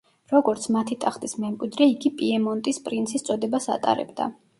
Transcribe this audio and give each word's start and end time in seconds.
როგორც 0.29 0.63
მათი 0.75 0.95
ტახტის 1.03 1.35
მემკვიდრე, 1.43 1.87
იგი 1.91 2.11
პიემონტის 2.21 2.81
პრინცის 2.89 3.25
წოდებას 3.29 3.69
ატარებდა. 3.75 4.29